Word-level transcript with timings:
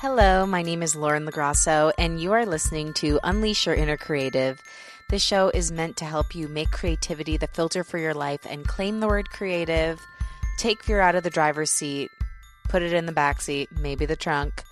Hello, 0.00 0.46
my 0.46 0.62
name 0.62 0.82
is 0.82 0.96
Lauren 0.96 1.26
LoGrasso, 1.26 1.92
and 1.98 2.18
you 2.18 2.32
are 2.32 2.46
listening 2.46 2.94
to 2.94 3.20
Unleash 3.22 3.66
Your 3.66 3.74
Inner 3.74 3.98
Creative. 3.98 4.58
This 5.10 5.22
show 5.22 5.50
is 5.50 5.70
meant 5.70 5.98
to 5.98 6.06
help 6.06 6.34
you 6.34 6.48
make 6.48 6.70
creativity 6.70 7.36
the 7.36 7.48
filter 7.48 7.84
for 7.84 7.98
your 7.98 8.14
life 8.14 8.46
and 8.48 8.66
claim 8.66 9.00
the 9.00 9.06
word 9.06 9.28
creative, 9.28 10.00
take 10.56 10.82
fear 10.82 11.00
out 11.00 11.16
of 11.16 11.22
the 11.22 11.28
driver's 11.28 11.70
seat, 11.70 12.10
put 12.70 12.80
it 12.80 12.94
in 12.94 13.04
the 13.04 13.12
back 13.12 13.42
seat, 13.42 13.68
maybe 13.78 14.06
the 14.06 14.16
trunk, 14.16 14.62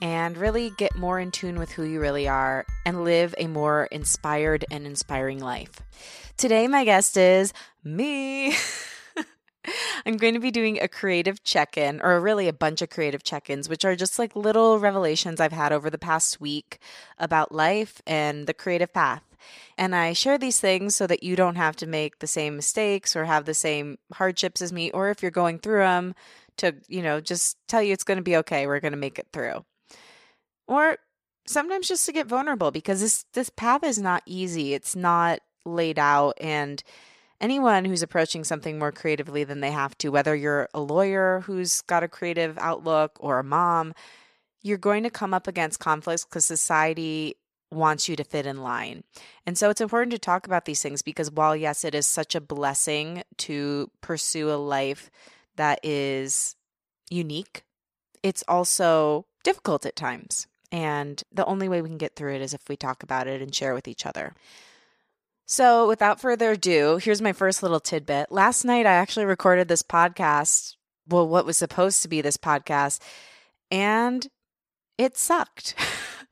and 0.00 0.36
really 0.36 0.70
get 0.78 0.94
more 0.94 1.18
in 1.18 1.32
tune 1.32 1.58
with 1.58 1.72
who 1.72 1.82
you 1.82 1.98
really 1.98 2.28
are 2.28 2.64
and 2.86 3.02
live 3.02 3.34
a 3.38 3.48
more 3.48 3.86
inspired 3.90 4.64
and 4.70 4.86
inspiring 4.86 5.40
life. 5.40 5.82
Today, 6.36 6.68
my 6.68 6.84
guest 6.84 7.16
is 7.16 7.52
me. 7.82 8.54
I'm 10.04 10.16
going 10.16 10.34
to 10.34 10.40
be 10.40 10.50
doing 10.50 10.80
a 10.80 10.88
creative 10.88 11.42
check 11.44 11.76
in, 11.76 12.00
or 12.02 12.20
really 12.20 12.48
a 12.48 12.52
bunch 12.52 12.82
of 12.82 12.90
creative 12.90 13.22
check 13.22 13.50
ins, 13.50 13.68
which 13.68 13.84
are 13.84 13.96
just 13.96 14.18
like 14.18 14.34
little 14.36 14.78
revelations 14.78 15.40
I've 15.40 15.52
had 15.52 15.72
over 15.72 15.90
the 15.90 15.98
past 15.98 16.40
week 16.40 16.78
about 17.18 17.52
life 17.52 18.00
and 18.06 18.46
the 18.46 18.54
creative 18.54 18.92
path. 18.92 19.22
And 19.78 19.94
I 19.94 20.12
share 20.12 20.38
these 20.38 20.60
things 20.60 20.94
so 20.94 21.06
that 21.06 21.22
you 21.22 21.36
don't 21.36 21.56
have 21.56 21.76
to 21.76 21.86
make 21.86 22.18
the 22.18 22.26
same 22.26 22.56
mistakes 22.56 23.16
or 23.16 23.24
have 23.24 23.44
the 23.44 23.54
same 23.54 23.98
hardships 24.12 24.60
as 24.60 24.72
me, 24.72 24.90
or 24.90 25.10
if 25.10 25.22
you're 25.22 25.30
going 25.30 25.58
through 25.58 25.80
them, 25.80 26.14
to, 26.58 26.74
you 26.88 27.02
know, 27.02 27.20
just 27.20 27.56
tell 27.68 27.82
you 27.82 27.92
it's 27.92 28.04
going 28.04 28.18
to 28.18 28.22
be 28.22 28.36
okay. 28.36 28.66
We're 28.66 28.80
going 28.80 28.92
to 28.92 28.98
make 28.98 29.18
it 29.18 29.28
through. 29.32 29.64
Or 30.68 30.98
sometimes 31.46 31.88
just 31.88 32.06
to 32.06 32.12
get 32.12 32.26
vulnerable 32.26 32.70
because 32.70 33.00
this 33.00 33.24
this 33.32 33.50
path 33.50 33.82
is 33.82 33.98
not 33.98 34.22
easy. 34.26 34.74
It's 34.74 34.94
not 34.94 35.40
laid 35.64 35.98
out 35.98 36.34
and 36.40 36.82
anyone 37.40 37.84
who's 37.84 38.02
approaching 38.02 38.44
something 38.44 38.78
more 38.78 38.92
creatively 38.92 39.44
than 39.44 39.60
they 39.60 39.70
have 39.70 39.96
to, 39.98 40.10
whether 40.10 40.34
you're 40.34 40.68
a 40.74 40.80
lawyer 40.80 41.40
who's 41.40 41.80
got 41.82 42.02
a 42.02 42.08
creative 42.08 42.58
outlook 42.58 43.16
or 43.20 43.38
a 43.38 43.44
mom, 43.44 43.94
you're 44.62 44.78
going 44.78 45.02
to 45.02 45.10
come 45.10 45.32
up 45.32 45.46
against 45.46 45.80
conflicts 45.80 46.24
because 46.24 46.44
society 46.44 47.34
wants 47.70 48.08
you 48.08 48.16
to 48.16 48.24
fit 48.24 48.46
in 48.46 48.62
line. 48.62 49.04
And 49.46 49.56
so 49.56 49.70
it's 49.70 49.80
important 49.80 50.12
to 50.12 50.18
talk 50.18 50.46
about 50.46 50.64
these 50.64 50.82
things 50.82 51.02
because 51.02 51.30
while, 51.30 51.54
yes, 51.54 51.84
it 51.84 51.94
is 51.94 52.06
such 52.06 52.34
a 52.34 52.40
blessing 52.40 53.22
to 53.38 53.90
pursue 54.00 54.50
a 54.50 54.56
life 54.56 55.10
that 55.56 55.78
is 55.84 56.56
unique, 57.10 57.62
it's 58.22 58.44
also 58.48 59.26
difficult 59.44 59.86
at 59.86 59.96
times. 59.96 60.46
And 60.72 61.22
the 61.32 61.46
only 61.46 61.68
way 61.68 61.82
we 61.82 61.88
can 61.88 61.98
get 61.98 62.16
through 62.16 62.34
it 62.34 62.42
is 62.42 62.54
if 62.54 62.68
we 62.68 62.76
talk 62.76 63.02
about 63.02 63.26
it 63.26 63.42
and 63.42 63.54
share 63.54 63.74
with 63.74 63.88
each 63.88 64.06
other. 64.06 64.34
So, 65.52 65.88
without 65.88 66.20
further 66.20 66.52
ado, 66.52 66.98
here's 67.02 67.20
my 67.20 67.32
first 67.32 67.60
little 67.60 67.80
tidbit. 67.80 68.30
Last 68.30 68.64
night, 68.64 68.86
I 68.86 68.92
actually 68.92 69.24
recorded 69.24 69.66
this 69.66 69.82
podcast. 69.82 70.76
Well, 71.08 71.26
what 71.26 71.44
was 71.44 71.56
supposed 71.56 72.02
to 72.02 72.08
be 72.08 72.20
this 72.20 72.36
podcast, 72.36 73.00
and 73.68 74.28
it 74.96 75.16
sucked. 75.16 75.74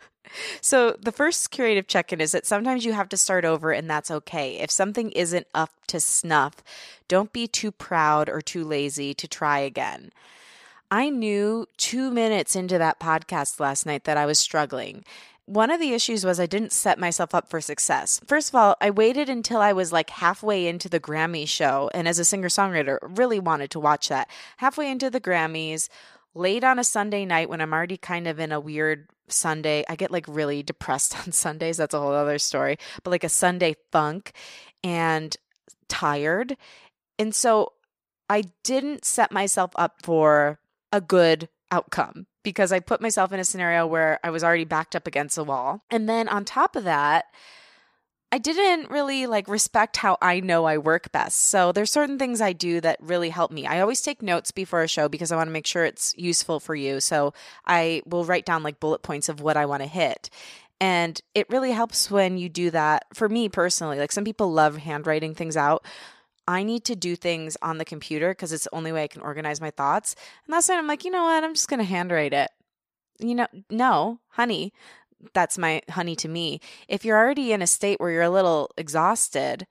so, 0.61 0.97
the 1.03 1.11
first 1.11 1.51
curative 1.51 1.89
check 1.89 2.13
in 2.13 2.21
is 2.21 2.31
that 2.31 2.47
sometimes 2.47 2.85
you 2.85 2.93
have 2.93 3.09
to 3.09 3.17
start 3.17 3.45
over, 3.45 3.73
and 3.73 3.91
that's 3.91 4.13
okay. 4.13 4.61
If 4.61 4.71
something 4.71 5.11
isn't 5.11 5.49
up 5.53 5.73
to 5.89 5.99
snuff, 5.99 6.63
don't 7.09 7.33
be 7.33 7.49
too 7.49 7.73
proud 7.73 8.29
or 8.29 8.41
too 8.41 8.63
lazy 8.63 9.15
to 9.15 9.27
try 9.27 9.59
again. 9.59 10.13
I 10.93 11.11
knew 11.11 11.67
two 11.77 12.13
minutes 12.13 12.55
into 12.55 12.79
that 12.79 13.01
podcast 13.01 13.59
last 13.59 13.85
night 13.85 14.05
that 14.05 14.17
I 14.17 14.27
was 14.27 14.39
struggling 14.39 15.05
one 15.49 15.71
of 15.71 15.81
the 15.81 15.95
issues 15.95 16.27
was 16.27 16.39
I 16.39 16.45
didn't 16.45 16.73
set 16.73 16.99
myself 16.99 17.35
up 17.35 17.49
for 17.49 17.63
success. 17.63 18.21
First 18.27 18.51
of 18.51 18.55
all, 18.55 18.77
I 18.83 18.91
waited 18.91 19.31
until 19.31 19.61
I 19.61 19.73
was 19.73 19.93
like 19.93 20.11
halfway 20.11 20.67
into 20.67 20.91
the 20.91 21.01
Grammy 21.01 21.49
show. 21.49 21.91
And 21.95 22.07
as 22.07 22.19
a 22.19 22.25
singer 22.25 22.49
songwriter, 22.49 22.99
really 23.01 23.41
wanted 23.41 23.71
to 23.71 23.81
watch 23.81 24.11
that. 24.11 24.29
Halfway 24.59 24.91
into 24.91 25.09
the 25.09 25.23
Grammys, 25.23 25.89
late 26.35 26.65
on 26.65 26.79
a 26.79 26.85
Sunday 26.85 27.25
night 27.25 27.49
when 27.49 27.63
I'm 27.63 27.73
already 27.73 27.97
kind 27.97 28.29
of 28.29 28.39
in 28.39 28.53
a 28.53 28.61
weird 28.61 29.09
Sunday. 29.29 29.85
I 29.89 29.97
get 29.97 30.11
like 30.11 30.27
really 30.29 30.63
depressed 30.63 31.17
on 31.27 31.33
Sundays. 31.33 31.79
That's 31.79 31.95
a 31.95 32.01
whole 32.01 32.13
other 32.13 32.39
story. 32.39 32.77
But 33.03 33.11
like 33.11 33.25
a 33.25 33.31
Sunday 33.31 33.75
funk 33.91 34.33
and 34.85 35.35
tired. 35.89 36.59
And 37.19 37.35
so 37.35 37.73
I 38.29 38.45
didn't 38.65 39.07
set 39.07 39.33
myself 39.33 39.71
up 39.77 40.03
for 40.03 40.61
a 40.93 41.01
good 41.01 41.49
outcome 41.71 42.27
because 42.43 42.73
I 42.73 42.81
put 42.81 43.01
myself 43.01 43.33
in 43.33 43.41
a 43.41 43.45
scenario 43.45 43.87
where 43.87 44.21
I 44.23 44.31
was 44.31 44.45
already 44.45 44.65
backed 44.65 44.97
up 44.97 45.07
against 45.07 45.39
a 45.39 45.45
wall. 45.45 45.83
And 45.91 46.09
then 46.09 46.29
on 46.29 46.45
top 46.45 46.77
of 46.77 46.85
that, 46.85 47.27
I 48.31 48.39
didn't 48.39 48.91
really 48.91 49.27
like 49.27 49.49
respect 49.49 49.97
how 49.97 50.19
I 50.21 50.41
know 50.41 50.67
I 50.67 50.77
work 50.77 51.11
best. 51.13 51.45
So 51.45 51.73
there's 51.73 51.91
certain 51.91 52.19
things 52.19 52.43
I 52.43 52.53
do 52.53 52.81
that 52.83 52.99
really 53.01 53.31
help 53.31 53.51
me. 53.51 53.67
I 53.67 53.81
always 53.81 54.03
take 54.03 54.21
notes 54.21 54.51
before 54.51 54.83
a 54.83 54.89
show 54.89 55.09
because 55.09 55.33
I 55.33 55.37
want 55.37 55.49
to 55.49 55.53
make 55.53 55.67
sure 55.67 55.85
it's 55.85 56.15
useful 56.19 56.61
for 56.61 56.75
you. 56.75 57.01
So 57.01 57.33
I 57.67 58.03
will 58.05 58.27
write 58.27 58.45
down 58.45 58.63
like 58.63 58.81
bullet 58.81 59.03
points 59.03 59.31
of 59.31 59.41
what 59.41 59.57
I 59.57 59.65
want 59.65 59.83
to 59.83 59.89
hit. 59.89 60.29
And 60.81 61.21
it 61.35 61.49
really 61.49 61.73
helps 61.73 62.11
when 62.11 62.37
you 62.37 62.51
do 62.51 62.71
that 62.71 63.07
for 63.15 63.29
me 63.29 63.49
personally. 63.49 63.99
Like 63.99 64.13
some 64.13 64.25
people 64.25 64.53
love 64.53 64.77
handwriting 64.77 65.35
things 65.35 65.57
out. 65.57 65.85
I 66.49 66.63
need 66.63 66.85
to 66.87 66.97
do 66.97 67.15
things 67.15 67.59
on 67.61 67.77
the 67.77 67.85
computer 67.85 68.31
because 68.31 68.55
it's 68.55 68.65
the 68.65 68.75
only 68.75 68.91
way 68.91 69.05
I 69.05 69.09
can 69.09 69.21
organize 69.21 69.61
my 69.61 69.71
thoughts. 69.71 70.17
And 70.47 70.55
that's 70.55 70.71
why 70.71 70.79
I'm 70.79 70.87
like, 70.87 71.05
you 71.05 71.11
know 71.11 71.25
what? 71.25 71.45
I'm 71.45 71.53
just 71.53 71.69
going 71.69 71.79
to 71.79 71.85
handwrite 71.85 72.33
it. 72.33 72.51
You 73.21 73.35
know, 73.35 73.47
no, 73.69 74.21
honey, 74.31 74.73
that's 75.35 75.59
my 75.59 75.83
honey 75.91 76.17
to 76.17 76.27
me. 76.27 76.61
If 76.89 77.05
you're 77.05 77.19
already 77.19 77.53
in 77.53 77.61
a 77.61 77.67
state 77.67 78.01
where 78.01 78.11
you're 78.11 78.23
a 78.23 78.31
little 78.31 78.71
exhausted, 78.79 79.67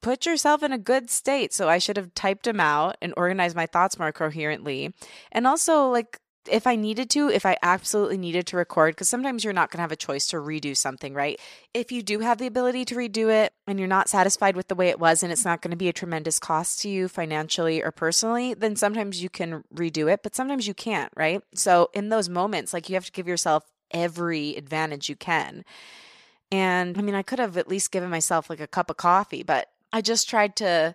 put 0.00 0.24
yourself 0.24 0.62
in 0.62 0.72
a 0.72 0.78
good 0.78 1.10
state. 1.10 1.52
So 1.52 1.68
I 1.68 1.76
should 1.76 1.98
have 1.98 2.14
typed 2.14 2.44
them 2.44 2.58
out 2.58 2.96
and 3.02 3.12
organized 3.18 3.54
my 3.54 3.66
thoughts 3.66 3.98
more 3.98 4.12
coherently. 4.12 4.94
And 5.30 5.46
also, 5.46 5.90
like, 5.90 6.20
if 6.48 6.66
I 6.66 6.76
needed 6.76 7.10
to, 7.10 7.28
if 7.28 7.46
I 7.46 7.56
absolutely 7.62 8.18
needed 8.18 8.46
to 8.48 8.56
record, 8.56 8.94
because 8.94 9.08
sometimes 9.08 9.44
you're 9.44 9.52
not 9.52 9.70
going 9.70 9.78
to 9.78 9.82
have 9.82 9.92
a 9.92 9.96
choice 9.96 10.26
to 10.28 10.36
redo 10.36 10.76
something, 10.76 11.14
right? 11.14 11.40
If 11.72 11.90
you 11.90 12.02
do 12.02 12.20
have 12.20 12.38
the 12.38 12.46
ability 12.46 12.84
to 12.86 12.94
redo 12.94 13.30
it 13.30 13.52
and 13.66 13.78
you're 13.78 13.88
not 13.88 14.08
satisfied 14.08 14.56
with 14.56 14.68
the 14.68 14.74
way 14.74 14.88
it 14.88 14.98
was 14.98 15.22
and 15.22 15.32
it's 15.32 15.44
not 15.44 15.62
going 15.62 15.70
to 15.70 15.76
be 15.76 15.88
a 15.88 15.92
tremendous 15.92 16.38
cost 16.38 16.80
to 16.82 16.88
you 16.88 17.08
financially 17.08 17.82
or 17.82 17.90
personally, 17.90 18.54
then 18.54 18.76
sometimes 18.76 19.22
you 19.22 19.30
can 19.30 19.64
redo 19.74 20.12
it, 20.12 20.22
but 20.22 20.34
sometimes 20.34 20.66
you 20.66 20.74
can't, 20.74 21.12
right? 21.16 21.42
So 21.54 21.90
in 21.94 22.08
those 22.08 22.28
moments, 22.28 22.72
like 22.72 22.88
you 22.88 22.94
have 22.94 23.06
to 23.06 23.12
give 23.12 23.28
yourself 23.28 23.64
every 23.90 24.56
advantage 24.56 25.08
you 25.08 25.16
can. 25.16 25.64
And 26.50 26.98
I 26.98 27.02
mean, 27.02 27.14
I 27.14 27.22
could 27.22 27.38
have 27.38 27.56
at 27.56 27.68
least 27.68 27.90
given 27.90 28.10
myself 28.10 28.50
like 28.50 28.60
a 28.60 28.66
cup 28.66 28.90
of 28.90 28.96
coffee, 28.96 29.42
but 29.42 29.70
I 29.92 30.00
just 30.00 30.28
tried 30.28 30.56
to 30.56 30.94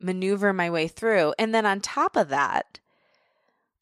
maneuver 0.00 0.52
my 0.52 0.70
way 0.70 0.88
through. 0.88 1.34
And 1.38 1.54
then 1.54 1.66
on 1.66 1.80
top 1.80 2.16
of 2.16 2.28
that, 2.28 2.80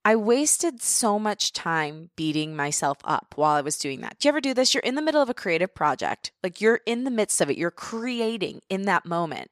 I 0.04 0.16
wasted 0.16 0.82
so 0.82 1.18
much 1.18 1.52
time 1.54 2.10
beating 2.14 2.54
myself 2.54 2.98
up 3.04 3.32
while 3.36 3.54
I 3.54 3.62
was 3.62 3.78
doing 3.78 4.02
that. 4.02 4.18
Do 4.18 4.28
you 4.28 4.30
ever 4.30 4.40
do 4.40 4.52
this? 4.52 4.74
You're 4.74 4.82
in 4.82 4.96
the 4.96 5.02
middle 5.02 5.22
of 5.22 5.30
a 5.30 5.34
creative 5.34 5.74
project, 5.74 6.30
like 6.42 6.60
you're 6.60 6.80
in 6.84 7.04
the 7.04 7.10
midst 7.10 7.40
of 7.40 7.48
it, 7.48 7.56
you're 7.56 7.70
creating 7.70 8.60
in 8.68 8.82
that 8.82 9.06
moment, 9.06 9.50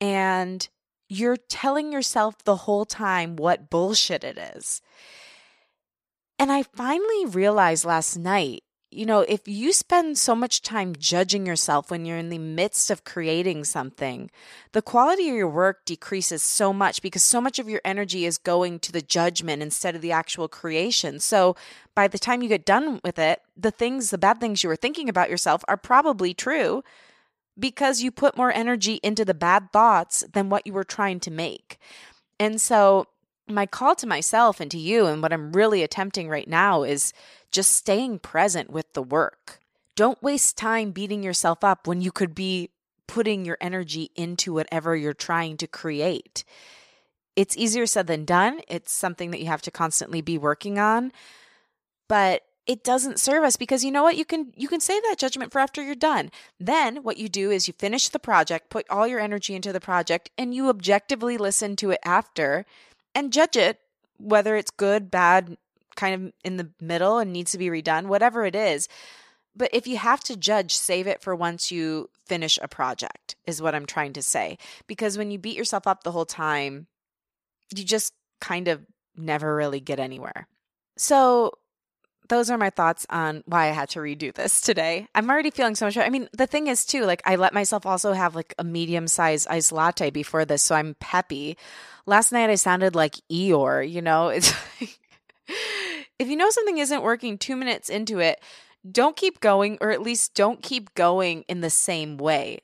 and 0.00 0.68
you're 1.08 1.36
telling 1.36 1.92
yourself 1.92 2.44
the 2.44 2.56
whole 2.56 2.84
time 2.84 3.34
what 3.34 3.70
bullshit 3.70 4.22
it 4.22 4.38
is. 4.38 4.82
And 6.38 6.52
I 6.52 6.62
finally 6.62 7.26
realized 7.26 7.84
last 7.84 8.16
night 8.16 8.62
you 8.90 9.04
know, 9.04 9.20
if 9.20 9.46
you 9.46 9.72
spend 9.72 10.16
so 10.16 10.34
much 10.34 10.62
time 10.62 10.94
judging 10.98 11.44
yourself 11.44 11.90
when 11.90 12.06
you're 12.06 12.16
in 12.16 12.30
the 12.30 12.38
midst 12.38 12.90
of 12.90 13.04
creating 13.04 13.64
something, 13.64 14.30
the 14.72 14.80
quality 14.80 15.28
of 15.28 15.36
your 15.36 15.48
work 15.48 15.84
decreases 15.84 16.42
so 16.42 16.72
much 16.72 17.02
because 17.02 17.22
so 17.22 17.40
much 17.40 17.58
of 17.58 17.68
your 17.68 17.82
energy 17.84 18.24
is 18.24 18.38
going 18.38 18.78
to 18.80 18.92
the 18.92 19.02
judgment 19.02 19.62
instead 19.62 19.94
of 19.94 20.00
the 20.00 20.12
actual 20.12 20.48
creation. 20.48 21.20
So 21.20 21.54
by 21.94 22.08
the 22.08 22.18
time 22.18 22.42
you 22.42 22.48
get 22.48 22.64
done 22.64 23.00
with 23.04 23.18
it, 23.18 23.42
the 23.56 23.70
things, 23.70 24.08
the 24.08 24.18
bad 24.18 24.40
things 24.40 24.62
you 24.62 24.70
were 24.70 24.76
thinking 24.76 25.08
about 25.10 25.28
yourself 25.28 25.62
are 25.68 25.76
probably 25.76 26.32
true 26.32 26.82
because 27.58 28.00
you 28.00 28.10
put 28.10 28.38
more 28.38 28.52
energy 28.52 29.00
into 29.02 29.24
the 29.24 29.34
bad 29.34 29.70
thoughts 29.70 30.24
than 30.32 30.48
what 30.48 30.66
you 30.66 30.72
were 30.72 30.84
trying 30.84 31.20
to 31.20 31.30
make. 31.30 31.78
And 32.40 32.58
so 32.60 33.06
my 33.50 33.66
call 33.66 33.94
to 33.96 34.06
myself 34.06 34.60
and 34.60 34.70
to 34.70 34.78
you, 34.78 35.06
and 35.06 35.22
what 35.22 35.32
I'm 35.32 35.52
really 35.52 35.82
attempting 35.82 36.28
right 36.28 36.48
now 36.48 36.82
is 36.82 37.12
just 37.50 37.72
staying 37.72 38.20
present 38.20 38.70
with 38.70 38.92
the 38.92 39.02
work. 39.02 39.60
Don't 39.96 40.22
waste 40.22 40.56
time 40.56 40.90
beating 40.92 41.22
yourself 41.22 41.64
up 41.64 41.86
when 41.86 42.00
you 42.00 42.12
could 42.12 42.34
be 42.34 42.70
putting 43.06 43.44
your 43.44 43.58
energy 43.60 44.10
into 44.14 44.52
whatever 44.52 44.94
you're 44.94 45.14
trying 45.14 45.56
to 45.56 45.66
create. 45.66 46.44
It's 47.34 47.56
easier 47.56 47.86
said 47.86 48.06
than 48.06 48.24
done. 48.24 48.60
It's 48.68 48.92
something 48.92 49.30
that 49.30 49.40
you 49.40 49.46
have 49.46 49.62
to 49.62 49.70
constantly 49.70 50.20
be 50.20 50.38
working 50.38 50.78
on. 50.78 51.12
But 52.08 52.42
it 52.68 52.84
doesn't 52.84 53.18
serve 53.18 53.44
us 53.44 53.56
because 53.56 53.82
you 53.82 53.90
know 53.90 54.02
what 54.02 54.16
you 54.16 54.24
can 54.24 54.52
you 54.54 54.68
can 54.68 54.78
save 54.78 55.02
that 55.04 55.18
judgment 55.18 55.50
for 55.50 55.58
after 55.58 55.82
you're 55.82 55.94
done 55.94 56.30
then 56.60 57.02
what 57.02 57.16
you 57.16 57.28
do 57.28 57.50
is 57.50 57.66
you 57.66 57.74
finish 57.78 58.10
the 58.10 58.18
project 58.18 58.68
put 58.68 58.88
all 58.90 59.06
your 59.06 59.18
energy 59.18 59.54
into 59.54 59.72
the 59.72 59.80
project 59.80 60.30
and 60.36 60.54
you 60.54 60.68
objectively 60.68 61.38
listen 61.38 61.74
to 61.74 61.90
it 61.90 61.98
after 62.04 62.66
and 63.14 63.32
judge 63.32 63.56
it 63.56 63.80
whether 64.18 64.56
it's 64.56 64.70
good 64.70 65.10
bad 65.10 65.56
kind 65.96 66.14
of 66.14 66.32
in 66.44 66.56
the 66.56 66.70
middle 66.80 67.18
and 67.18 67.32
needs 67.32 67.52
to 67.52 67.58
be 67.58 67.68
redone, 67.68 68.06
whatever 68.06 68.44
it 68.44 68.54
is. 68.54 68.88
But 69.56 69.70
if 69.72 69.86
you 69.86 69.96
have 69.96 70.20
to 70.24 70.36
judge, 70.36 70.76
save 70.76 71.06
it 71.06 71.22
for 71.22 71.34
once 71.34 71.72
you 71.72 72.10
finish 72.26 72.58
a 72.62 72.68
project, 72.68 73.34
is 73.46 73.60
what 73.60 73.74
I'm 73.74 73.86
trying 73.86 74.12
to 74.12 74.22
say. 74.22 74.58
Because 74.86 75.18
when 75.18 75.30
you 75.30 75.38
beat 75.38 75.56
yourself 75.56 75.86
up 75.86 76.04
the 76.04 76.12
whole 76.12 76.26
time, 76.26 76.86
you 77.74 77.84
just 77.84 78.12
kind 78.40 78.68
of 78.68 78.86
never 79.16 79.56
really 79.56 79.80
get 79.80 79.98
anywhere. 79.98 80.46
So, 80.96 81.52
those 82.28 82.50
are 82.50 82.58
my 82.58 82.70
thoughts 82.70 83.06
on 83.10 83.42
why 83.46 83.68
I 83.68 83.72
had 83.72 83.88
to 83.90 84.00
redo 84.00 84.32
this 84.32 84.60
today. 84.60 85.08
I'm 85.14 85.28
already 85.30 85.50
feeling 85.50 85.74
so 85.74 85.86
much. 85.86 85.96
I 85.96 86.08
mean, 86.08 86.28
the 86.32 86.46
thing 86.46 86.66
is 86.66 86.84
too, 86.84 87.04
like 87.04 87.22
I 87.24 87.36
let 87.36 87.54
myself 87.54 87.86
also 87.86 88.12
have 88.12 88.34
like 88.34 88.54
a 88.58 88.64
medium 88.64 89.08
sized 89.08 89.48
iced 89.48 89.72
latte 89.72 90.10
before 90.10 90.44
this, 90.44 90.62
so 90.62 90.74
I'm 90.74 90.94
peppy. 91.00 91.56
Last 92.06 92.32
night 92.32 92.50
I 92.50 92.54
sounded 92.54 92.94
like 92.94 93.16
Eeyore, 93.30 93.88
you 93.88 94.02
know? 94.02 94.28
It's 94.38 94.52
like 94.80 94.98
if 96.18 96.28
you 96.28 96.36
know 96.36 96.50
something 96.50 96.78
isn't 96.78 97.02
working 97.02 97.38
2 97.38 97.56
minutes 97.56 97.88
into 97.88 98.18
it, 98.18 98.40
don't 98.90 99.16
keep 99.16 99.40
going 99.40 99.78
or 99.80 99.90
at 99.90 100.02
least 100.02 100.34
don't 100.34 100.62
keep 100.62 100.94
going 100.94 101.44
in 101.48 101.60
the 101.60 101.70
same 101.70 102.18
way. 102.18 102.60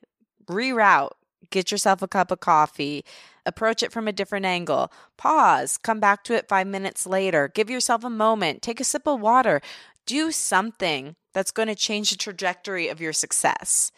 Reroute, 0.46 1.12
get 1.50 1.70
yourself 1.70 2.02
a 2.02 2.08
cup 2.08 2.31
of 2.31 2.41
coffee, 2.41 3.05
approach 3.46 3.82
it 3.82 3.93
from 3.93 4.08
a 4.08 4.12
different 4.12 4.46
angle, 4.46 4.93
pause, 5.17 5.76
come 5.79 6.00
back 6.00 6.25
to 6.25 6.35
it 6.35 6.49
5 6.49 6.67
minutes 6.67 7.06
later, 7.06 7.49
give 7.49 7.70
yourself 7.70 8.05
a 8.05 8.11
moment, 8.11 8.62
take 8.62 8.81
a 8.81 8.85
sip 8.85 9.06
of 9.06 9.20
water, 9.20 9.61
do 10.06 10.31
something 10.31 11.17
that's 11.32 11.50
going 11.50 11.69
to 11.69 11.75
change 11.75 12.11
the 12.11 12.17
trajectory 12.17 12.88
of 12.88 13.00
your 13.00 13.12
success. 13.12 13.91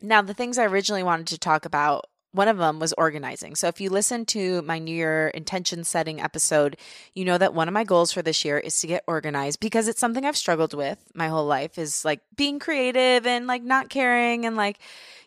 Now, 0.00 0.22
the 0.22 0.34
things 0.34 0.58
I 0.58 0.64
originally 0.64 1.02
wanted 1.02 1.26
to 1.28 1.38
talk 1.38 1.64
about 1.64 2.06
one 2.32 2.46
of 2.46 2.58
them 2.58 2.78
was 2.78 2.92
organizing. 2.98 3.54
So 3.54 3.68
if 3.68 3.80
you 3.80 3.88
listen 3.88 4.26
to 4.26 4.60
my 4.62 4.78
New 4.78 4.94
Year 4.94 5.28
intention 5.28 5.82
setting 5.82 6.20
episode, 6.20 6.76
you 7.14 7.24
know 7.24 7.38
that 7.38 7.54
one 7.54 7.68
of 7.68 7.74
my 7.74 7.84
goals 7.84 8.12
for 8.12 8.20
this 8.20 8.44
year 8.44 8.58
is 8.58 8.78
to 8.80 8.86
get 8.86 9.02
organized 9.06 9.60
because 9.60 9.88
it's 9.88 9.98
something 9.98 10.24
I've 10.24 10.36
struggled 10.36 10.74
with 10.74 10.98
my 11.14 11.28
whole 11.28 11.46
life 11.46 11.78
is 11.78 12.04
like 12.04 12.20
being 12.36 12.58
creative 12.58 13.26
and 13.26 13.46
like 13.46 13.62
not 13.62 13.88
caring 13.88 14.44
and 14.44 14.56
like, 14.56 14.78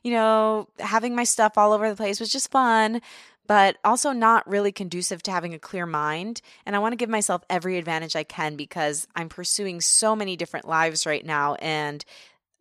you 0.03 0.11
know, 0.11 0.67
having 0.79 1.15
my 1.15 1.23
stuff 1.23 1.57
all 1.57 1.73
over 1.73 1.89
the 1.89 1.95
place 1.95 2.19
was 2.19 2.31
just 2.31 2.51
fun, 2.51 3.01
but 3.47 3.77
also 3.83 4.11
not 4.11 4.47
really 4.47 4.71
conducive 4.71 5.21
to 5.23 5.31
having 5.31 5.53
a 5.53 5.59
clear 5.59 5.85
mind. 5.85 6.41
And 6.65 6.75
I 6.75 6.79
want 6.79 6.93
to 6.93 6.97
give 6.97 7.09
myself 7.09 7.43
every 7.49 7.77
advantage 7.77 8.15
I 8.15 8.23
can 8.23 8.55
because 8.55 9.07
I'm 9.15 9.29
pursuing 9.29 9.81
so 9.81 10.15
many 10.15 10.35
different 10.35 10.67
lives 10.67 11.05
right 11.05 11.25
now 11.25 11.55
and 11.55 12.03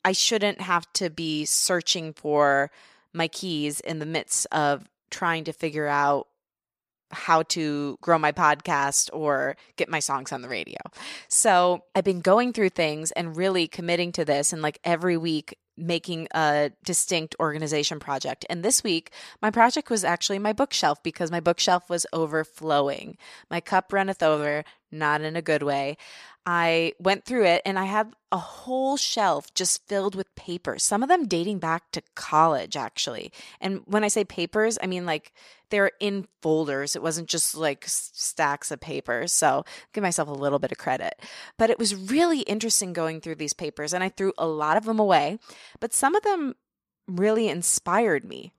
I 0.05 0.13
shouldn't 0.13 0.61
have 0.61 0.91
to 0.95 1.11
be 1.11 1.45
searching 1.45 2.13
for 2.13 2.71
my 3.13 3.29
keys 3.29 3.81
in 3.81 3.99
the 3.99 4.07
midst 4.07 4.47
of 4.53 4.89
trying 5.11 5.45
to 5.45 5.53
figure 5.53 5.87
out 5.87 6.29
how 7.13 7.43
to 7.43 7.99
grow 8.01 8.19
my 8.19 8.31
podcast 8.33 9.11
or 9.13 9.57
get 9.77 9.89
my 9.89 9.99
songs 9.99 10.33
on 10.33 10.43
the 10.43 10.49
radio. 10.49 10.79
So 11.29 11.85
I've 11.95 12.05
been 12.05 12.21
going 12.21 12.53
through 12.53 12.71
things 12.71 13.11
and 13.13 13.37
really 13.37 13.67
committing 13.67 14.13
to 14.13 14.25
this 14.25 14.53
and 14.53 14.63
like 14.63 14.79
every 14.85 15.17
week 15.17 15.59
making 15.81 16.29
a 16.35 16.71
distinct 16.85 17.35
organization 17.41 17.99
project. 17.99 18.45
And 18.51 18.63
this 18.63 18.85
week, 18.85 19.11
my 19.41 19.51
project 19.51 19.91
was 19.91 20.05
actually 20.05 20.39
my 20.39 20.53
bookshelf 20.53 21.03
because 21.03 21.31
my 21.31 21.41
bookshelf 21.41 21.89
was 21.89 22.07
overflowing. 22.13 23.17
My 23.51 23.61
cup 23.61 23.93
runneth 23.93 24.23
over, 24.23 24.65
not 24.93 25.21
in 25.23 25.37
a 25.37 25.43
good 25.43 25.63
way. 25.63 25.97
I 26.47 26.95
went 26.99 27.25
through 27.25 27.45
it 27.47 27.63
and 27.67 27.79
I 27.79 27.85
had 27.85 28.13
a 28.33 28.39
whole 28.39 28.97
shelf 28.97 29.53
just 29.55 29.87
filled 29.87 30.15
with 30.15 30.35
papers, 30.37 30.83
some 30.83 31.03
of 31.03 31.09
them 31.09 31.27
dating 31.27 31.59
back 31.59 31.91
to 31.93 32.03
college, 32.15 32.77
actually. 32.77 33.33
And 33.61 33.83
when 33.85 34.05
I 34.05 34.09
say 34.09 34.25
papers, 34.25 34.79
I 34.83 34.87
mean 34.87 35.05
like 35.05 35.33
they're 35.69 35.93
in 36.01 36.27
folders. 36.41 36.97
It 36.97 37.03
wasn't 37.03 37.29
just 37.29 37.55
like 37.55 37.85
stacks 37.87 38.71
of 38.71 38.81
papers. 38.81 39.33
So 39.33 39.65
give 39.93 40.03
myself 40.03 40.29
a 40.29 40.33
little 40.33 40.59
bit 40.59 40.73
of 40.73 40.79
credit. 40.79 41.21
But 41.59 41.71
it 41.71 41.79
was 41.79 41.95
really 41.95 42.41
interesting 42.41 42.93
going 42.93 43.21
through 43.21 43.37
these 43.37 43.53
papers 43.53 43.93
and 43.93 44.03
I 44.03 44.09
threw 44.09 44.33
a 44.39 44.47
lot 44.47 44.77
of 44.77 44.85
them 44.85 44.99
away, 44.99 45.39
but 45.79 45.93
some 45.93 46.15
of 46.15 46.23
them 46.23 46.55
really 47.07 47.49
inspired 47.49 48.25
me. 48.25 48.53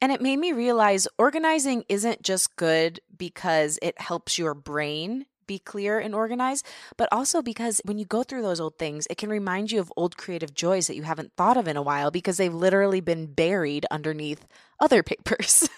And 0.00 0.12
it 0.12 0.22
made 0.22 0.38
me 0.38 0.52
realize 0.52 1.08
organizing 1.18 1.84
isn't 1.88 2.22
just 2.22 2.56
good 2.56 3.00
because 3.16 3.78
it 3.82 4.00
helps 4.00 4.38
your 4.38 4.54
brain 4.54 5.26
be 5.46 5.58
clear 5.58 5.98
and 5.98 6.14
organized, 6.14 6.66
but 6.96 7.08
also 7.12 7.42
because 7.42 7.80
when 7.84 7.98
you 7.98 8.04
go 8.04 8.22
through 8.22 8.42
those 8.42 8.60
old 8.60 8.78
things, 8.78 9.06
it 9.08 9.16
can 9.16 9.30
remind 9.30 9.70
you 9.70 9.80
of 9.80 9.92
old 9.96 10.16
creative 10.16 10.54
joys 10.54 10.86
that 10.86 10.96
you 10.96 11.02
haven't 11.02 11.32
thought 11.36 11.56
of 11.56 11.68
in 11.68 11.76
a 11.76 11.82
while 11.82 12.10
because 12.10 12.36
they've 12.36 12.54
literally 12.54 13.00
been 13.00 13.26
buried 13.26 13.86
underneath 13.90 14.46
other 14.80 15.02
papers. 15.02 15.68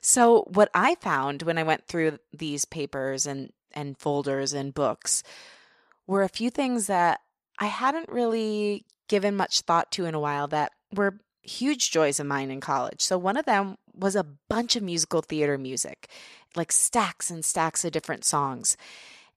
so, 0.00 0.44
what 0.48 0.70
I 0.74 0.94
found 0.96 1.42
when 1.42 1.58
I 1.58 1.62
went 1.62 1.86
through 1.86 2.18
these 2.32 2.64
papers 2.64 3.26
and, 3.26 3.52
and 3.72 3.98
folders 3.98 4.52
and 4.52 4.74
books 4.74 5.22
were 6.06 6.22
a 6.22 6.28
few 6.28 6.50
things 6.50 6.86
that 6.86 7.20
I 7.58 7.66
hadn't 7.66 8.08
really 8.08 8.84
given 9.08 9.36
much 9.36 9.60
thought 9.60 9.90
to 9.92 10.06
in 10.06 10.14
a 10.14 10.20
while 10.20 10.48
that 10.48 10.72
were 10.92 11.20
huge 11.42 11.90
joys 11.90 12.18
of 12.18 12.26
mine 12.26 12.50
in 12.50 12.60
college. 12.60 13.02
So, 13.02 13.18
one 13.18 13.36
of 13.36 13.44
them 13.44 13.76
was 13.94 14.16
a 14.16 14.26
bunch 14.48 14.76
of 14.76 14.82
musical 14.82 15.22
theater 15.22 15.56
music, 15.56 16.08
like 16.56 16.72
stacks 16.72 17.30
and 17.30 17.44
stacks 17.44 17.84
of 17.84 17.92
different 17.92 18.24
songs. 18.24 18.76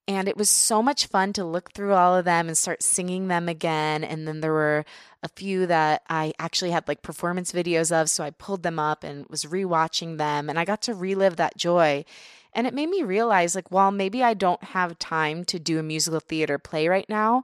And 0.09 0.29
it 0.29 0.37
was 0.37 0.49
so 0.49 0.81
much 0.81 1.07
fun 1.07 1.33
to 1.33 1.43
look 1.43 1.73
through 1.73 1.93
all 1.93 2.15
of 2.15 2.23
them 2.23 2.47
and 2.47 2.57
start 2.57 2.81
singing 2.81 3.27
them 3.27 3.49
again. 3.49 4.05
And 4.05 4.25
then 4.25 4.39
there 4.39 4.53
were 4.53 4.85
a 5.21 5.27
few 5.27 5.65
that 5.67 6.03
I 6.09 6.33
actually 6.39 6.71
had 6.71 6.87
like 6.87 7.01
performance 7.01 7.51
videos 7.51 7.91
of. 7.91 8.09
So 8.09 8.23
I 8.23 8.29
pulled 8.29 8.63
them 8.63 8.79
up 8.79 9.03
and 9.03 9.25
was 9.27 9.43
rewatching 9.43 10.17
them. 10.17 10.49
And 10.49 10.57
I 10.57 10.63
got 10.63 10.81
to 10.83 10.93
relive 10.93 11.35
that 11.35 11.57
joy. 11.57 12.05
And 12.53 12.65
it 12.65 12.73
made 12.73 12.89
me 12.89 13.03
realize 13.03 13.53
like, 13.53 13.69
while 13.69 13.91
maybe 13.91 14.23
I 14.23 14.33
don't 14.33 14.63
have 14.63 14.97
time 14.97 15.43
to 15.45 15.59
do 15.59 15.77
a 15.77 15.83
musical 15.83 16.21
theater 16.21 16.57
play 16.57 16.87
right 16.87 17.09
now, 17.09 17.43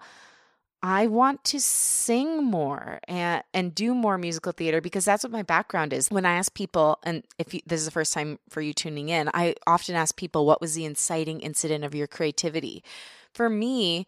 I 0.85 1.07
want 1.07 1.45
to 1.45 1.61
sing 1.61 2.43
more 2.43 2.99
and 3.07 3.41
and 3.53 3.73
do 3.73 3.95
more 3.95 4.17
musical 4.17 4.51
theater 4.51 4.81
because 4.81 5.05
that's 5.05 5.23
what 5.23 5.31
my 5.31 5.41
background 5.41 5.93
is. 5.93 6.11
When 6.11 6.25
I 6.25 6.33
ask 6.33 6.53
people, 6.53 6.99
and 7.03 7.23
if 7.39 7.53
you, 7.53 7.61
this 7.65 7.79
is 7.79 7.85
the 7.85 7.91
first 7.91 8.11
time 8.11 8.37
for 8.49 8.59
you 8.59 8.73
tuning 8.73 9.07
in, 9.07 9.29
I 9.33 9.55
often 9.65 9.95
ask 9.95 10.17
people, 10.17 10.45
"What 10.45 10.59
was 10.59 10.75
the 10.75 10.83
inciting 10.83 11.39
incident 11.39 11.85
of 11.85 11.95
your 11.95 12.07
creativity?" 12.07 12.83
For 13.33 13.49
me, 13.49 14.05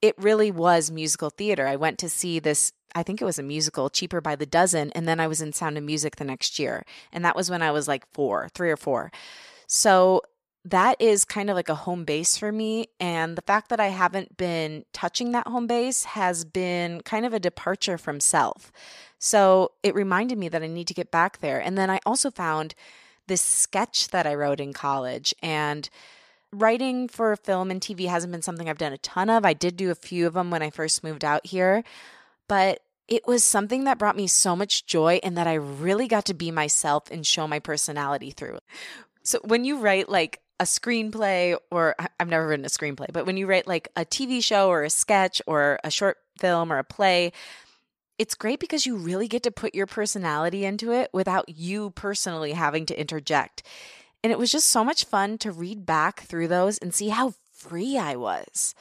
it 0.00 0.14
really 0.16 0.52
was 0.52 0.92
musical 0.92 1.30
theater. 1.30 1.66
I 1.66 1.74
went 1.74 1.98
to 1.98 2.08
see 2.08 2.38
this. 2.38 2.72
I 2.94 3.02
think 3.02 3.20
it 3.20 3.26
was 3.26 3.40
a 3.40 3.42
musical, 3.42 3.90
Cheaper 3.90 4.20
by 4.20 4.36
the 4.36 4.46
Dozen, 4.46 4.92
and 4.92 5.08
then 5.08 5.18
I 5.18 5.26
was 5.26 5.42
in 5.42 5.52
Sound 5.52 5.76
of 5.76 5.82
Music 5.82 6.16
the 6.16 6.24
next 6.24 6.58
year, 6.60 6.84
and 7.12 7.24
that 7.24 7.34
was 7.34 7.50
when 7.50 7.62
I 7.62 7.72
was 7.72 7.88
like 7.88 8.06
four, 8.14 8.48
three 8.54 8.70
or 8.70 8.76
four. 8.76 9.10
So 9.66 10.22
that 10.66 11.00
is 11.00 11.24
kind 11.24 11.48
of 11.48 11.54
like 11.54 11.68
a 11.68 11.76
home 11.76 12.04
base 12.04 12.36
for 12.36 12.50
me. 12.50 12.88
And 12.98 13.36
the 13.36 13.42
fact 13.42 13.68
that 13.68 13.78
I 13.78 13.88
haven't 13.88 14.36
been 14.36 14.84
touching 14.92 15.30
that 15.32 15.46
home 15.46 15.68
base 15.68 16.04
has 16.04 16.44
been 16.44 17.02
kind 17.02 17.24
of 17.24 17.32
a 17.32 17.38
departure 17.38 17.96
from 17.96 18.18
self. 18.18 18.72
So 19.18 19.72
it 19.84 19.94
reminded 19.94 20.38
me 20.38 20.48
that 20.48 20.64
I 20.64 20.66
need 20.66 20.88
to 20.88 20.94
get 20.94 21.12
back 21.12 21.38
there. 21.38 21.60
And 21.60 21.78
then 21.78 21.88
I 21.88 22.00
also 22.04 22.32
found 22.32 22.74
this 23.28 23.40
sketch 23.40 24.08
that 24.08 24.26
I 24.26 24.34
wrote 24.34 24.58
in 24.58 24.72
college. 24.72 25.32
And 25.40 25.88
writing 26.52 27.06
for 27.06 27.36
film 27.36 27.70
and 27.70 27.80
TV 27.80 28.08
hasn't 28.08 28.32
been 28.32 28.42
something 28.42 28.68
I've 28.68 28.78
done 28.78 28.92
a 28.92 28.98
ton 28.98 29.30
of. 29.30 29.44
I 29.44 29.52
did 29.52 29.76
do 29.76 29.92
a 29.92 29.96
few 29.96 30.26
of 30.26 30.34
them 30.34 30.50
when 30.50 30.62
I 30.62 30.70
first 30.70 31.04
moved 31.04 31.24
out 31.24 31.46
here, 31.46 31.84
but 32.48 32.80
it 33.06 33.24
was 33.26 33.44
something 33.44 33.84
that 33.84 33.98
brought 33.98 34.16
me 34.16 34.26
so 34.26 34.56
much 34.56 34.84
joy 34.86 35.20
and 35.22 35.38
that 35.38 35.46
I 35.46 35.54
really 35.54 36.08
got 36.08 36.24
to 36.24 36.34
be 36.34 36.50
myself 36.50 37.08
and 37.10 37.24
show 37.24 37.46
my 37.46 37.60
personality 37.60 38.32
through. 38.32 38.58
So 39.22 39.38
when 39.44 39.64
you 39.64 39.78
write 39.78 40.08
like 40.08 40.40
a 40.58 40.64
screenplay 40.64 41.56
or 41.70 41.94
I've 42.18 42.28
never 42.28 42.46
written 42.46 42.64
a 42.64 42.68
screenplay, 42.68 43.06
but 43.12 43.26
when 43.26 43.36
you 43.36 43.46
write 43.46 43.66
like 43.66 43.88
a 43.96 44.04
TV 44.04 44.42
show 44.42 44.68
or 44.68 44.82
a 44.82 44.90
sketch 44.90 45.42
or 45.46 45.78
a 45.84 45.90
short 45.90 46.18
film 46.38 46.72
or 46.72 46.78
a 46.78 46.84
play, 46.84 47.32
it's 48.18 48.34
great 48.34 48.60
because 48.60 48.86
you 48.86 48.96
really 48.96 49.28
get 49.28 49.42
to 49.42 49.50
put 49.50 49.74
your 49.74 49.86
personality 49.86 50.64
into 50.64 50.92
it 50.92 51.10
without 51.12 51.48
you 51.48 51.90
personally 51.90 52.52
having 52.52 52.86
to 52.86 52.98
interject. 52.98 53.62
And 54.24 54.32
it 54.32 54.38
was 54.38 54.50
just 54.50 54.68
so 54.68 54.82
much 54.82 55.04
fun 55.04 55.38
to 55.38 55.52
read 55.52 55.84
back 55.84 56.22
through 56.22 56.48
those 56.48 56.78
and 56.78 56.94
see 56.94 57.08
how 57.10 57.34
free 57.52 57.98
I 57.98 58.16
was. 58.16 58.74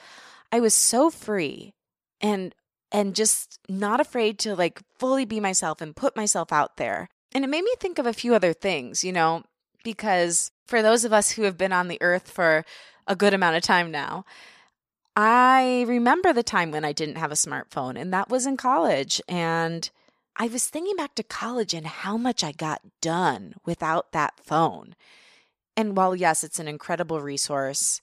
I 0.52 0.60
was 0.60 0.74
so 0.74 1.10
free 1.10 1.74
and 2.22 2.56
and 2.92 3.14
just 3.16 3.60
not 3.68 4.00
afraid 4.00 4.40
to 4.40 4.56
like 4.56 4.80
fully 4.98 5.26
be 5.26 5.40
myself 5.42 5.82
and 5.82 5.96
put 5.96 6.16
myself 6.16 6.54
out 6.54 6.78
there. 6.78 7.10
And 7.34 7.44
it 7.44 7.50
made 7.50 7.64
me 7.64 7.74
think 7.80 8.00
of 8.00 8.06
a 8.06 8.14
few 8.14 8.34
other 8.34 8.54
things, 8.54 9.04
you 9.04 9.12
know, 9.12 9.44
because 9.84 10.52
for 10.66 10.82
those 10.82 11.06
of 11.06 11.14
us 11.14 11.32
who 11.32 11.44
have 11.44 11.58
been 11.58 11.72
on 11.72 11.88
the 11.88 12.02
earth 12.02 12.30
for 12.30 12.66
a 13.08 13.16
good 13.16 13.34
amount 13.34 13.56
of 13.56 13.64
time 13.64 13.92
now, 13.92 14.26
I 15.16 15.86
remember 15.88 16.34
the 16.34 16.44
time 16.44 16.72
when 16.72 16.84
I 16.84 16.92
didn't 16.92 17.18
have 17.18 17.32
a 17.32 17.36
smartphone, 17.36 18.00
and 18.00 18.12
that 18.14 18.30
was 18.30 18.46
in 18.46 18.58
college. 18.58 19.22
And 19.28 19.90
I 20.36 20.48
was 20.48 20.68
thinking 20.68 20.96
back 20.98 21.16
to 21.16 21.24
college 21.24 21.74
and 21.74 21.88
how 21.88 22.18
much 22.18 22.44
I 22.44 22.52
got 22.52 22.82
done 23.00 23.54
without 23.66 24.12
that 24.12 24.34
phone. 24.42 24.96
And 25.78 25.96
while, 25.96 26.16
yes, 26.16 26.44
it's 26.44 26.60
an 26.60 26.68
incredible 26.68 27.22
resource, 27.22 28.02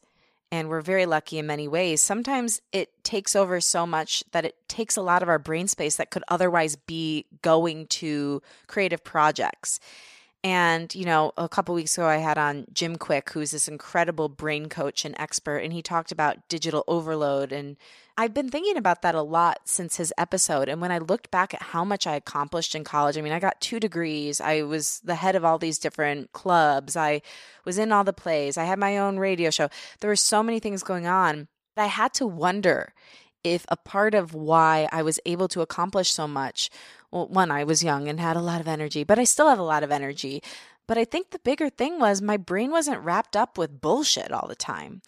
and 0.51 0.69
we're 0.69 0.83
very 0.83 1.07
lucky 1.07 1.39
in 1.39 1.47
many 1.47 1.67
ways, 1.67 2.03
sometimes 2.03 2.61
it 2.73 3.05
takes 3.05 3.35
over 3.35 3.61
so 3.61 3.87
much 3.87 4.23
that 4.33 4.45
it 4.45 4.57
takes 4.69 4.97
a 4.97 5.03
lot 5.03 5.23
of 5.23 5.29
our 5.29 5.39
brain 5.39 5.69
space 5.69 5.97
that 5.97 6.11
could 6.11 6.25
otherwise 6.29 6.77
be 6.77 7.27
going 7.41 7.87
to 7.89 8.43
creative 8.67 9.03
projects. 9.03 9.81
And, 10.45 10.93
you 10.93 11.05
know, 11.05 11.33
a 11.37 11.49
couple 11.49 11.73
weeks 11.75 11.97
ago, 11.97 12.07
I 12.07 12.17
had 12.17 12.37
on 12.37 12.67
Jim 12.73 12.97
Kwik, 12.97 13.31
who's 13.31 13.53
this 13.53 13.69
incredible 13.69 14.29
brain 14.29 14.69
coach 14.69 15.05
and 15.05 15.15
expert, 15.17 15.59
and 15.59 15.73
he 15.73 15.83
talked 15.83 16.11
about 16.11 16.49
digital 16.49 16.83
overload. 16.89 17.53
And 17.53 17.77
I've 18.17 18.35
been 18.35 18.49
thinking 18.49 18.77
about 18.77 19.03
that 19.03 19.15
a 19.15 19.23
lot 19.23 19.61
since 19.67 19.97
his 19.97 20.13
episode. 20.19 20.69
And 20.69 20.81
when 20.81 20.91
I 20.91 20.99
looked 20.99 21.31
back 21.31 21.55
at 21.55 21.63
how 21.63 21.85
much 21.85 22.09
I 22.09 22.17
accomplished 22.17 22.75
in 22.75 22.83
college, 22.83 23.17
I 23.17 23.21
mean, 23.21 23.33
I 23.33 23.39
got 23.39 23.61
two 23.61 23.79
degrees, 23.79 24.41
I 24.41 24.63
was 24.63 25.01
the 25.05 25.15
head 25.15 25.37
of 25.37 25.45
all 25.45 25.59
these 25.59 25.79
different 25.79 26.33
clubs, 26.33 26.97
I 26.97 27.23
was 27.65 27.79
in 27.79 27.93
all 27.93 28.03
the 28.03 28.13
plays, 28.13 28.59
I 28.59 28.65
had 28.65 28.81
my 28.81 28.99
own 28.99 29.19
radio 29.19 29.51
show. 29.51 29.69
There 30.01 30.11
were 30.11 30.17
so 30.17 30.43
many 30.43 30.59
things 30.59 30.83
going 30.83 31.07
on. 31.07 31.47
But 31.75 31.83
I 31.83 31.87
had 31.87 32.13
to 32.15 32.27
wonder 32.27 32.93
if 33.45 33.65
a 33.69 33.77
part 33.77 34.15
of 34.15 34.35
why 34.35 34.89
I 34.93 35.03
was 35.03 35.19
able 35.25 35.49
to 35.49 35.63
accomplish 35.63 36.11
so 36.13 36.29
much, 36.29 36.71
well, 37.13 37.29
one, 37.29 37.51
I 37.51 37.65
was 37.65 37.85
young 37.85 38.09
and 38.09 38.19
had 38.19 38.37
a 38.37 38.41
lot 38.41 38.61
of 38.61 38.67
energy, 38.67 39.05
but 39.05 39.19
I 39.19 39.25
still 39.25 39.49
have 39.49 39.59
a 39.59 39.65
lot 39.65 39.85
of 39.85 39.93
energy. 39.93 40.43
But 40.89 40.99
I 40.99 41.05
think 41.05 41.31
the 41.31 41.39
bigger 41.39 41.69
thing 41.69 42.01
was 42.01 42.21
my 42.21 42.37
brain 42.37 42.71
wasn't 42.71 43.03
wrapped 43.03 43.37
up 43.37 43.57
with 43.57 43.81
bullshit 43.81 44.33
all 44.33 44.49
the 44.49 44.57
time. 44.57 45.03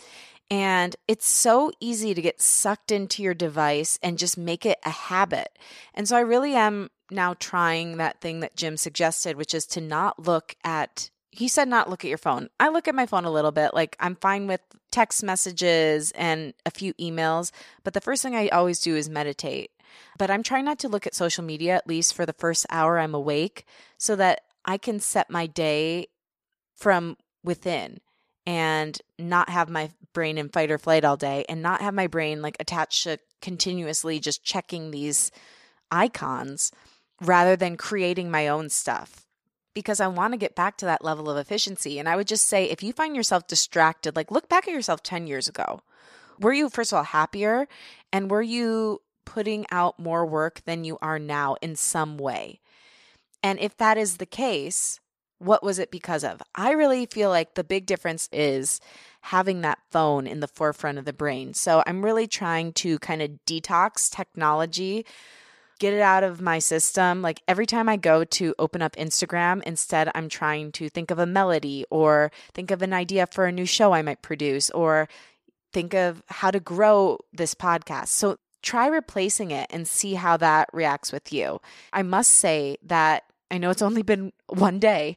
And 0.50 0.94
it's 1.08 1.26
so 1.26 1.72
easy 1.80 2.14
to 2.14 2.22
get 2.22 2.40
sucked 2.40 2.92
into 2.92 3.22
your 3.22 3.34
device 3.34 3.98
and 4.02 4.18
just 4.18 4.36
make 4.36 4.66
it 4.66 4.78
a 4.84 4.90
habit. 4.90 5.58
And 5.94 6.06
so 6.06 6.16
I 6.16 6.20
really 6.20 6.54
am 6.54 6.90
now 7.10 7.34
trying 7.34 7.96
that 7.96 8.20
thing 8.20 8.40
that 8.40 8.56
Jim 8.56 8.76
suggested, 8.76 9.36
which 9.36 9.54
is 9.54 9.66
to 9.68 9.80
not 9.80 10.24
look 10.24 10.54
at 10.62 11.10
he 11.30 11.48
said 11.48 11.66
not 11.66 11.90
look 11.90 12.04
at 12.04 12.08
your 12.08 12.18
phone. 12.18 12.48
I 12.60 12.68
look 12.68 12.86
at 12.86 12.94
my 12.94 13.06
phone 13.06 13.24
a 13.24 13.30
little 13.30 13.50
bit. 13.50 13.74
Like 13.74 13.96
I'm 13.98 14.14
fine 14.14 14.46
with 14.46 14.60
text 14.92 15.24
messages 15.24 16.12
and 16.12 16.54
a 16.64 16.70
few 16.70 16.94
emails, 16.94 17.50
but 17.82 17.92
the 17.92 18.00
first 18.00 18.22
thing 18.22 18.36
I 18.36 18.48
always 18.48 18.78
do 18.78 18.94
is 18.94 19.08
meditate. 19.08 19.72
But 20.18 20.30
I'm 20.30 20.42
trying 20.42 20.64
not 20.64 20.78
to 20.80 20.88
look 20.88 21.06
at 21.06 21.14
social 21.14 21.44
media 21.44 21.74
at 21.74 21.86
least 21.86 22.14
for 22.14 22.26
the 22.26 22.32
first 22.32 22.66
hour 22.70 22.98
I'm 22.98 23.14
awake 23.14 23.66
so 23.98 24.16
that 24.16 24.40
I 24.64 24.78
can 24.78 25.00
set 25.00 25.30
my 25.30 25.46
day 25.46 26.08
from 26.74 27.16
within 27.42 28.00
and 28.46 29.00
not 29.18 29.48
have 29.50 29.68
my 29.68 29.90
brain 30.12 30.38
in 30.38 30.48
fight 30.48 30.70
or 30.70 30.78
flight 30.78 31.04
all 31.04 31.16
day 31.16 31.44
and 31.48 31.62
not 31.62 31.80
have 31.80 31.94
my 31.94 32.06
brain 32.06 32.42
like 32.42 32.56
attached 32.60 33.04
to 33.04 33.18
continuously 33.40 34.18
just 34.18 34.44
checking 34.44 34.90
these 34.90 35.30
icons 35.90 36.72
rather 37.20 37.56
than 37.56 37.76
creating 37.76 38.30
my 38.30 38.48
own 38.48 38.68
stuff 38.68 39.24
because 39.74 40.00
I 40.00 40.06
want 40.06 40.32
to 40.32 40.38
get 40.38 40.54
back 40.54 40.76
to 40.78 40.84
that 40.86 41.04
level 41.04 41.28
of 41.28 41.36
efficiency. 41.36 41.98
And 41.98 42.08
I 42.08 42.16
would 42.16 42.28
just 42.28 42.46
say 42.46 42.64
if 42.64 42.82
you 42.82 42.92
find 42.92 43.14
yourself 43.14 43.46
distracted, 43.46 44.16
like 44.16 44.30
look 44.30 44.48
back 44.48 44.66
at 44.68 44.74
yourself 44.74 45.02
10 45.02 45.26
years 45.26 45.48
ago. 45.48 45.82
Were 46.40 46.52
you, 46.52 46.68
first 46.68 46.92
of 46.92 46.96
all, 46.96 47.04
happier? 47.04 47.68
And 48.12 48.30
were 48.30 48.42
you 48.42 49.02
putting 49.24 49.66
out 49.70 49.98
more 49.98 50.26
work 50.26 50.62
than 50.64 50.84
you 50.84 50.98
are 51.00 51.18
now 51.18 51.56
in 51.60 51.76
some 51.76 52.16
way? 52.16 52.60
And 53.42 53.58
if 53.58 53.76
that 53.76 53.98
is 53.98 54.16
the 54.16 54.26
case, 54.26 55.00
what 55.38 55.62
was 55.62 55.78
it 55.78 55.90
because 55.90 56.24
of? 56.24 56.42
I 56.54 56.72
really 56.72 57.06
feel 57.06 57.30
like 57.30 57.54
the 57.54 57.64
big 57.64 57.86
difference 57.86 58.28
is 58.32 58.80
having 59.22 59.60
that 59.60 59.78
phone 59.90 60.26
in 60.26 60.40
the 60.40 60.48
forefront 60.48 60.98
of 60.98 61.04
the 61.04 61.12
brain. 61.12 61.54
So 61.54 61.82
I'm 61.86 62.04
really 62.04 62.26
trying 62.26 62.72
to 62.74 62.98
kind 63.00 63.22
of 63.22 63.30
detox 63.46 64.10
technology 64.10 65.04
get 65.78 65.92
it 65.92 66.00
out 66.00 66.24
of 66.24 66.40
my 66.40 66.58
system. 66.58 67.22
Like 67.22 67.42
every 67.48 67.66
time 67.66 67.88
I 67.88 67.96
go 67.96 68.24
to 68.24 68.54
open 68.58 68.82
up 68.82 68.96
Instagram, 68.96 69.62
instead 69.64 70.10
I'm 70.14 70.28
trying 70.28 70.72
to 70.72 70.88
think 70.88 71.10
of 71.10 71.18
a 71.18 71.26
melody 71.26 71.84
or 71.90 72.30
think 72.52 72.70
of 72.70 72.82
an 72.82 72.92
idea 72.92 73.26
for 73.26 73.46
a 73.46 73.52
new 73.52 73.66
show 73.66 73.92
I 73.92 74.02
might 74.02 74.22
produce 74.22 74.70
or 74.70 75.08
think 75.72 75.94
of 75.94 76.22
how 76.28 76.50
to 76.50 76.60
grow 76.60 77.18
this 77.32 77.54
podcast. 77.54 78.08
So 78.08 78.38
try 78.64 78.86
replacing 78.86 79.50
it 79.50 79.68
and 79.70 79.86
see 79.86 80.14
how 80.14 80.36
that 80.38 80.68
reacts 80.72 81.12
with 81.12 81.32
you. 81.32 81.60
I 81.92 82.02
must 82.02 82.32
say 82.32 82.78
that 82.82 83.24
I 83.50 83.58
know 83.58 83.70
it's 83.70 83.82
only 83.82 84.02
been 84.02 84.32
one 84.48 84.80
day, 84.80 85.16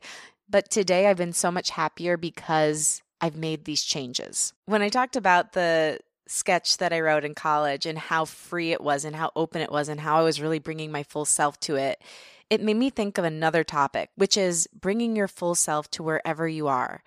but 0.49 0.69
today 0.69 1.07
I've 1.07 1.17
been 1.17 1.33
so 1.33 1.49
much 1.49 1.71
happier 1.71 2.17
because 2.17 3.01
I've 3.19 3.35
made 3.35 3.65
these 3.65 3.83
changes. 3.83 4.53
When 4.65 4.81
I 4.81 4.89
talked 4.89 5.15
about 5.15 5.53
the 5.53 5.99
sketch 6.27 6.77
that 6.77 6.91
I 6.91 6.99
wrote 6.99 7.23
in 7.23 7.33
college 7.33 7.85
and 7.85 7.97
how 7.97 8.25
free 8.25 8.73
it 8.73 8.81
was 8.81 9.05
and 9.05 9.15
how 9.15 9.31
open 9.35 9.61
it 9.61 9.71
was 9.71 9.87
and 9.87 9.99
how 9.99 10.17
I 10.19 10.23
was 10.23 10.41
really 10.41 10.59
bringing 10.59 10.91
my 10.91 11.03
full 11.03 11.25
self 11.25 11.59
to 11.61 11.77
it, 11.77 12.01
it 12.49 12.61
made 12.61 12.75
me 12.75 12.89
think 12.89 13.17
of 13.17 13.25
another 13.25 13.63
topic, 13.63 14.09
which 14.15 14.37
is 14.37 14.67
bringing 14.79 15.15
your 15.15 15.27
full 15.27 15.55
self 15.55 15.89
to 15.91 16.03
wherever 16.03 16.47
you 16.47 16.67
are. 16.67 17.01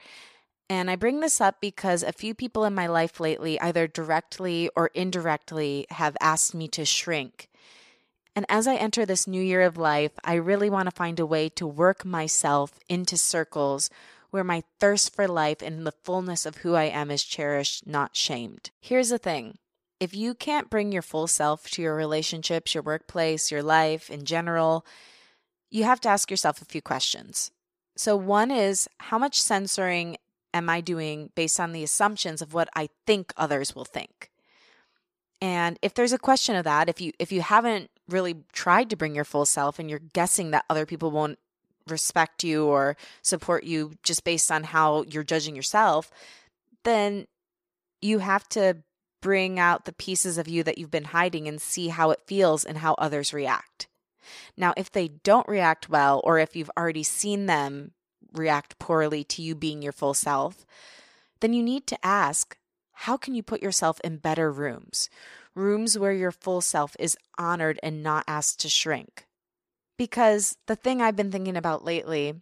And 0.71 0.89
I 0.89 0.95
bring 0.95 1.19
this 1.19 1.41
up 1.41 1.61
because 1.61 2.05
a 2.05 2.12
few 2.12 2.33
people 2.33 2.65
in 2.65 2.77
my 2.77 2.87
life 2.87 3.19
lately, 3.19 3.61
either 3.61 3.89
directly 3.89 4.71
or 4.77 4.87
indirectly, 4.95 5.85
have 5.91 6.17
asked 6.21 6.55
me 6.55 6.69
to 6.69 6.85
shrink. 6.85 7.49
And 8.37 8.47
as 8.49 8.69
I 8.69 8.77
enter 8.77 9.05
this 9.05 9.27
new 9.27 9.43
year 9.43 9.62
of 9.62 9.77
life, 9.77 10.12
I 10.23 10.35
really 10.35 10.71
want 10.71 10.89
to 10.89 10.95
find 10.95 11.19
a 11.19 11.27
way 11.27 11.49
to 11.49 11.67
work 11.67 12.05
myself 12.05 12.79
into 12.89 13.17
circles 13.17 13.91
where 14.31 14.45
my 14.45 14.62
thirst 14.79 15.12
for 15.12 15.27
life 15.27 15.61
and 15.61 15.85
the 15.85 15.95
fullness 16.05 16.47
of 16.47 16.59
who 16.59 16.77
I 16.77 16.85
am 16.85 17.11
is 17.11 17.25
cherished, 17.25 17.85
not 17.85 18.15
shamed. 18.15 18.71
Here's 18.81 19.09
the 19.09 19.19
thing 19.19 19.59
if 19.99 20.15
you 20.15 20.35
can't 20.35 20.71
bring 20.71 20.93
your 20.93 21.03
full 21.03 21.27
self 21.27 21.69
to 21.73 21.83
your 21.83 21.97
relationships, 21.97 22.75
your 22.75 22.85
workplace, 22.85 23.50
your 23.50 23.65
life 23.65 24.09
in 24.09 24.25
general, 24.25 24.87
you 25.69 25.83
have 25.83 26.00
to 26.03 26.09
ask 26.09 26.31
yourself 26.31 26.62
a 26.62 26.65
few 26.65 26.81
questions. 26.81 27.50
So, 27.97 28.17
one 28.17 28.53
is 28.53 28.89
how 28.99 29.19
much 29.19 29.43
censoring 29.43 30.17
am 30.52 30.69
I 30.69 30.80
doing 30.80 31.30
based 31.35 31.61
on 31.61 31.73
the 31.73 31.83
assumptions 31.83 32.42
of 32.42 32.54
what 32.54 32.69
I 32.75 32.88
think 33.07 33.33
others 33.37 33.75
will 33.75 33.85
think? 33.85 34.30
And 35.40 35.78
if 35.80 35.95
there's 35.95 36.12
a 36.12 36.19
question 36.19 36.57
of 36.57 36.64
that, 36.64 36.88
if 36.88 37.00
you 37.00 37.12
if 37.19 37.33
you 37.33 37.40
haven't 37.40 37.90
really 38.09 38.37
tried 38.52 38.90
to 38.90 38.97
bring 38.97 39.14
your 39.14 39.25
full 39.25 39.47
self 39.47 39.78
and 39.78 39.88
you're 39.88 40.00
guessing 40.12 40.50
that 40.50 40.64
other 40.69 40.85
people 40.85 41.11
won't 41.11 41.38
respect 41.87 42.45
you 42.45 42.66
or 42.66 42.97
support 43.23 43.64
you 43.64 43.92
just 44.02 44.25
based 44.25 44.52
on 44.52 44.64
how 44.64 45.04
you're 45.04 45.25
judging 45.25 45.57
yourself, 45.57 46.11
then 46.85 47.26
you 48.02 48.19
have 48.19 48.49
to 48.50 48.78
bring 49.23 49.59
out 49.59 49.85
the 49.85 49.92
pieces 49.92 50.38
of 50.38 50.49
you 50.49 50.62
that 50.62 50.78
you've 50.78 50.90
been 50.90 51.04
hiding 51.04 51.47
and 51.47 51.61
see 51.61 51.88
how 51.88 52.11
it 52.11 52.21
feels 52.26 52.64
and 52.64 52.78
how 52.78 52.95
others 52.95 53.35
react. 53.35 53.88
Now, 54.57 54.73
if 54.76 54.90
they 54.90 55.09
don't 55.09 55.49
react 55.49 55.88
well, 55.88 56.21
or 56.25 56.38
if 56.38 56.54
you've 56.54 56.71
already 56.78 57.02
seen 57.02 57.47
them 57.47 57.92
react 58.33 58.79
poorly 58.79 59.25
to 59.25 59.43
you 59.43 59.55
being 59.55 59.83
your 59.83 59.93
full 59.93 60.15
self, 60.15 60.67
then 61.41 61.53
you 61.53 61.63
need 61.63 61.87
to 61.89 62.07
ask 62.07 62.57
how 62.93 63.17
can 63.17 63.35
you 63.35 63.43
put 63.43 63.63
yourself 63.63 63.99
in 64.05 64.19
better 64.19 64.53
rooms? 64.53 65.09
Rooms 65.55 65.99
where 65.99 66.13
your 66.13 66.33
full 66.33 66.61
self 66.61 66.95
is 66.99 67.17
honored 67.39 67.81
and 67.83 68.03
not 68.03 68.25
asked 68.29 68.61
to 68.61 68.69
shrink. 68.69 69.27
Because 69.97 70.57
the 70.67 70.77
thing 70.77 71.01
I've 71.01 71.17
been 71.17 71.33
thinking 71.33 71.57
about 71.57 71.85
lately 71.85 72.35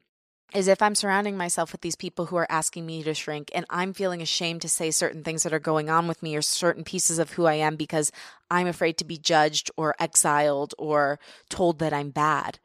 is 0.55 0.67
if 0.67 0.81
I'm 0.81 0.95
surrounding 0.95 1.37
myself 1.37 1.73
with 1.73 1.83
these 1.83 1.97
people 1.97 2.27
who 2.27 2.37
are 2.37 2.51
asking 2.51 2.87
me 2.87 3.03
to 3.03 3.15
shrink 3.15 3.51
and 3.55 3.67
I'm 3.69 3.93
feeling 3.93 4.23
ashamed 4.23 4.63
to 4.63 4.69
say 4.69 4.91
certain 4.91 5.23
things 5.23 5.43
that 5.43 5.53
are 5.53 5.59
going 5.59 5.91
on 5.91 6.09
with 6.09 6.23
me 6.23 6.35
or 6.35 6.43
certain 6.43 6.85
pieces 6.85 7.19
of 7.19 7.33
who 7.33 7.47
I 7.47 7.55
am 7.55 7.77
because 7.77 8.11
I'm 8.51 8.67
afraid 8.67 8.97
to 8.99 9.05
be 9.05 9.19
judged 9.19 9.71
or 9.77 9.95
exiled 10.01 10.75
or 10.79 11.21
told 11.51 11.79
that 11.81 11.93
I'm 11.93 12.11
bad. 12.11 12.59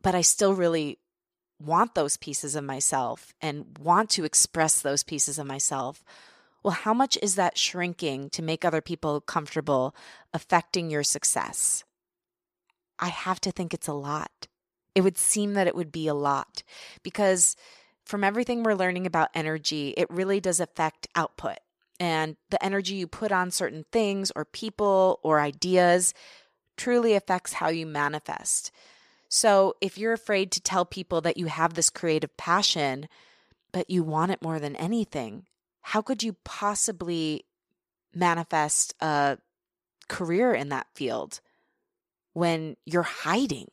But 0.00 0.14
I 0.14 0.22
still 0.22 0.54
really 0.54 0.98
want 1.64 1.94
those 1.94 2.16
pieces 2.16 2.56
of 2.56 2.64
myself 2.64 3.32
and 3.40 3.78
want 3.78 4.10
to 4.10 4.24
express 4.24 4.80
those 4.80 5.02
pieces 5.02 5.38
of 5.38 5.46
myself. 5.46 6.04
Well, 6.62 6.72
how 6.72 6.94
much 6.94 7.18
is 7.22 7.34
that 7.34 7.58
shrinking 7.58 8.30
to 8.30 8.42
make 8.42 8.64
other 8.64 8.80
people 8.80 9.20
comfortable 9.20 9.94
affecting 10.32 10.90
your 10.90 11.02
success? 11.02 11.84
I 12.98 13.08
have 13.08 13.40
to 13.40 13.50
think 13.50 13.74
it's 13.74 13.88
a 13.88 13.92
lot. 13.92 14.46
It 14.94 15.00
would 15.00 15.18
seem 15.18 15.54
that 15.54 15.66
it 15.66 15.74
would 15.74 15.90
be 15.90 16.06
a 16.06 16.14
lot 16.14 16.62
because 17.02 17.56
from 18.04 18.24
everything 18.24 18.62
we're 18.62 18.74
learning 18.74 19.06
about 19.06 19.30
energy, 19.34 19.94
it 19.96 20.10
really 20.10 20.40
does 20.40 20.60
affect 20.60 21.08
output. 21.14 21.58
And 21.98 22.36
the 22.50 22.62
energy 22.64 22.94
you 22.94 23.06
put 23.06 23.32
on 23.32 23.50
certain 23.50 23.84
things 23.92 24.32
or 24.34 24.44
people 24.44 25.20
or 25.22 25.40
ideas 25.40 26.14
truly 26.76 27.14
affects 27.14 27.54
how 27.54 27.68
you 27.68 27.86
manifest. 27.86 28.72
So 29.34 29.76
if 29.80 29.96
you're 29.96 30.12
afraid 30.12 30.52
to 30.52 30.60
tell 30.60 30.84
people 30.84 31.22
that 31.22 31.38
you 31.38 31.46
have 31.46 31.72
this 31.72 31.88
creative 31.88 32.36
passion, 32.36 33.08
but 33.72 33.88
you 33.88 34.02
want 34.02 34.32
it 34.32 34.42
more 34.42 34.58
than 34.58 34.76
anything, 34.76 35.46
how 35.80 36.02
could 36.02 36.22
you 36.22 36.36
possibly 36.44 37.46
manifest 38.14 38.94
a 39.00 39.38
career 40.08 40.52
in 40.52 40.68
that 40.68 40.86
field? 40.94 41.40
when 42.32 42.76
you're 42.84 43.02
hiding. 43.02 43.68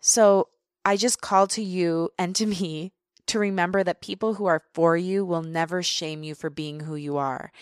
So 0.00 0.48
I 0.84 0.96
just 0.96 1.20
call 1.20 1.46
to 1.48 1.62
you 1.62 2.10
and 2.18 2.34
to 2.36 2.46
me 2.46 2.92
to 3.26 3.38
remember 3.38 3.84
that 3.84 4.00
people 4.00 4.34
who 4.34 4.46
are 4.46 4.62
for 4.74 4.96
you 4.96 5.24
will 5.24 5.42
never 5.42 5.82
shame 5.82 6.22
you 6.22 6.34
for 6.34 6.50
being 6.50 6.80
who 6.80 6.96
you 6.96 7.16
are. 7.18 7.52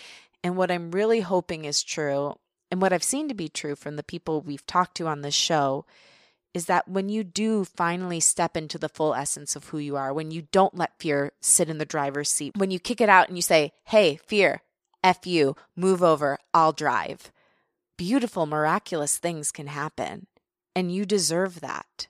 And 0.42 0.56
what 0.56 0.70
I'm 0.70 0.90
really 0.90 1.20
hoping 1.20 1.66
is 1.66 1.82
true, 1.82 2.34
and 2.70 2.80
what 2.80 2.92
I've 2.92 3.02
seen 3.02 3.28
to 3.28 3.34
be 3.34 3.48
true 3.48 3.74
from 3.74 3.96
the 3.96 4.02
people 4.02 4.40
we've 4.40 4.64
talked 4.64 4.96
to 4.96 5.06
on 5.06 5.20
this 5.20 5.34
show, 5.34 5.84
is 6.52 6.66
that 6.66 6.88
when 6.88 7.08
you 7.08 7.22
do 7.24 7.64
finally 7.64 8.20
step 8.20 8.56
into 8.56 8.78
the 8.78 8.88
full 8.88 9.14
essence 9.14 9.54
of 9.54 9.68
who 9.68 9.78
you 9.78 9.96
are, 9.96 10.12
when 10.12 10.30
you 10.30 10.42
don't 10.50 10.76
let 10.76 10.98
fear 10.98 11.32
sit 11.40 11.68
in 11.68 11.78
the 11.78 11.84
driver's 11.84 12.28
seat, 12.28 12.56
when 12.56 12.70
you 12.70 12.80
kick 12.80 13.00
it 13.00 13.08
out 13.08 13.28
and 13.28 13.36
you 13.38 13.42
say, 13.42 13.72
hey, 13.84 14.18
fear, 14.26 14.62
F 15.04 15.26
you, 15.26 15.54
move 15.76 16.02
over, 16.02 16.38
I'll 16.52 16.72
drive 16.72 17.30
beautiful, 18.00 18.46
miraculous 18.46 19.18
things 19.18 19.52
can 19.52 19.66
happen. 19.66 20.26
And 20.74 20.90
you 20.90 21.04
deserve 21.04 21.60
that. 21.60 22.08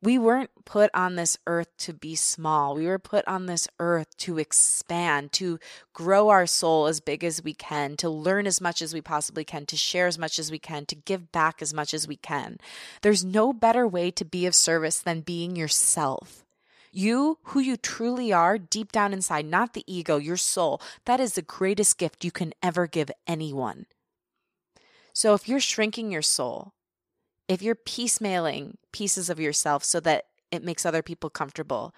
We 0.00 0.16
weren't 0.16 0.50
put 0.64 0.90
on 0.94 1.16
this 1.16 1.36
earth 1.48 1.76
to 1.78 1.92
be 1.92 2.14
small. 2.14 2.76
We 2.76 2.86
were 2.86 3.00
put 3.00 3.26
on 3.26 3.46
this 3.46 3.66
earth 3.80 4.16
to 4.18 4.38
expand, 4.38 5.32
to 5.32 5.58
grow 5.92 6.28
our 6.28 6.46
soul 6.46 6.86
as 6.86 7.00
big 7.00 7.24
as 7.24 7.42
we 7.42 7.52
can, 7.52 7.96
to 7.96 8.08
learn 8.08 8.46
as 8.46 8.60
much 8.60 8.80
as 8.80 8.94
we 8.94 9.00
possibly 9.00 9.42
can, 9.42 9.66
to 9.66 9.76
share 9.76 10.06
as 10.06 10.16
much 10.16 10.38
as 10.38 10.52
we 10.52 10.58
can, 10.60 10.86
to 10.86 10.94
give 10.94 11.32
back 11.32 11.60
as 11.60 11.74
much 11.74 11.92
as 11.92 12.06
we 12.06 12.16
can. 12.16 12.58
There's 13.02 13.24
no 13.24 13.52
better 13.52 13.88
way 13.88 14.12
to 14.12 14.24
be 14.24 14.46
of 14.46 14.54
service 14.54 15.00
than 15.00 15.22
being 15.22 15.56
yourself. 15.56 16.44
You, 16.92 17.38
who 17.42 17.60
you 17.60 17.76
truly 17.76 18.32
are, 18.32 18.56
deep 18.56 18.92
down 18.92 19.12
inside, 19.12 19.46
not 19.46 19.74
the 19.74 19.84
ego, 19.92 20.16
your 20.16 20.36
soul, 20.36 20.80
that 21.06 21.18
is 21.18 21.34
the 21.34 21.42
greatest 21.42 21.98
gift 21.98 22.24
you 22.24 22.30
can 22.30 22.52
ever 22.62 22.86
give 22.86 23.10
anyone. 23.26 23.86
So 25.12 25.34
if 25.34 25.48
you're 25.48 25.58
shrinking 25.58 26.12
your 26.12 26.22
soul, 26.22 26.72
if 27.48 27.62
you're 27.62 27.74
piecemealing 27.74 28.74
pieces 28.92 29.30
of 29.30 29.40
yourself 29.40 29.82
so 29.82 30.00
that 30.00 30.26
it 30.50 30.62
makes 30.62 30.86
other 30.86 31.02
people 31.02 31.30
comfortable, 31.30 31.94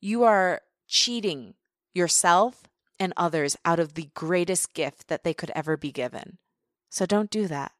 you 0.00 0.24
are 0.24 0.62
cheating 0.86 1.54
yourself 1.94 2.64
and 2.98 3.12
others 3.16 3.56
out 3.64 3.80
of 3.80 3.94
the 3.94 4.10
greatest 4.14 4.74
gift 4.74 5.08
that 5.08 5.24
they 5.24 5.32
could 5.32 5.50
ever 5.54 5.76
be 5.76 5.92
given. 5.92 6.38
So 6.90 7.06
don't 7.06 7.30
do 7.30 7.46
that. 7.46 7.72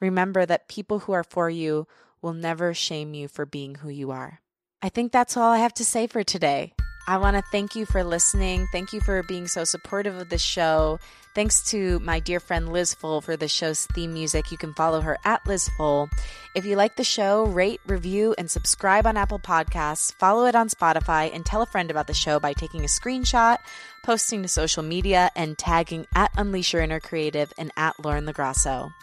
Remember 0.00 0.46
that 0.46 0.68
people 0.68 1.00
who 1.00 1.12
are 1.12 1.24
for 1.24 1.50
you 1.50 1.86
will 2.22 2.32
never 2.32 2.72
shame 2.74 3.14
you 3.14 3.28
for 3.28 3.46
being 3.46 3.76
who 3.76 3.88
you 3.88 4.10
are. 4.10 4.40
I 4.82 4.88
think 4.88 5.12
that's 5.12 5.36
all 5.36 5.50
I 5.50 5.58
have 5.58 5.74
to 5.74 5.84
say 5.84 6.06
for 6.06 6.22
today. 6.22 6.74
I 7.10 7.16
want 7.16 7.36
to 7.36 7.42
thank 7.50 7.74
you 7.74 7.86
for 7.86 8.04
listening. 8.04 8.68
Thank 8.70 8.92
you 8.92 9.00
for 9.00 9.24
being 9.24 9.48
so 9.48 9.64
supportive 9.64 10.16
of 10.16 10.28
the 10.28 10.38
show. 10.38 11.00
Thanks 11.34 11.60
to 11.72 11.98
my 11.98 12.20
dear 12.20 12.38
friend 12.38 12.72
Liz 12.72 12.94
Full 12.94 13.20
for 13.20 13.36
the 13.36 13.48
show's 13.48 13.86
theme 13.86 14.12
music. 14.12 14.52
You 14.52 14.56
can 14.56 14.74
follow 14.74 15.00
her 15.00 15.18
at 15.24 15.44
Liz 15.44 15.68
Full. 15.76 16.08
If 16.54 16.64
you 16.64 16.76
like 16.76 16.94
the 16.94 17.02
show, 17.02 17.46
rate, 17.46 17.80
review, 17.84 18.36
and 18.38 18.48
subscribe 18.48 19.08
on 19.08 19.16
Apple 19.16 19.40
Podcasts. 19.40 20.14
Follow 20.20 20.46
it 20.46 20.54
on 20.54 20.68
Spotify 20.68 21.34
and 21.34 21.44
tell 21.44 21.62
a 21.62 21.66
friend 21.66 21.90
about 21.90 22.06
the 22.06 22.14
show 22.14 22.38
by 22.38 22.52
taking 22.52 22.82
a 22.82 22.84
screenshot, 22.84 23.58
posting 24.04 24.42
to 24.42 24.48
social 24.48 24.84
media, 24.84 25.32
and 25.34 25.58
tagging 25.58 26.06
at 26.14 26.30
Unleash 26.36 26.72
Your 26.72 26.82
Inner 26.82 27.00
Creative 27.00 27.52
and 27.58 27.72
at 27.76 27.98
Lauren 28.04 28.24
LoGrasso. 28.24 28.94